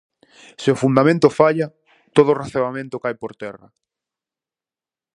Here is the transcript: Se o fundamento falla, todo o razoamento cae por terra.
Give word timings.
Se 0.61 0.69
o 0.73 0.79
fundamento 0.83 1.35
falla, 1.39 1.67
todo 2.15 2.29
o 2.31 2.39
razoamento 2.41 3.01
cae 3.03 3.17
por 3.21 3.31
terra. 3.41 3.69